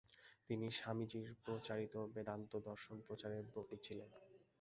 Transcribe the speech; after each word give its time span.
তিনি 0.49 0.67
স্বামীজীর 0.71 1.27
প্রচারিত 1.45 1.95
বেদান্ত 2.13 2.51
দর্শন 2.67 2.95
প্রচারে 3.07 3.37
ব্রতী 3.49 3.77
ছিলেন। 3.85 4.09